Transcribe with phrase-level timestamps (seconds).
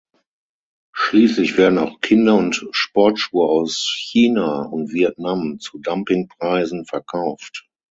[0.93, 7.69] Schließlich werden auch Kinder- und Sportschuhe aus China und Vietnam zu Dumpingpreisen verkauft.